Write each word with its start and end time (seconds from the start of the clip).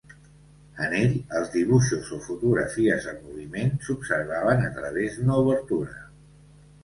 En 0.85 0.93
ell, 0.99 1.11
els 1.39 1.49
dibuixos 1.55 2.07
o 2.15 2.19
fotografies 2.27 3.05
en 3.11 3.21
moviment 3.27 3.69
s'observaven 3.89 4.67
a 4.69 4.75
través 4.81 5.19
d'una 5.19 5.37
obertura. 5.45 6.01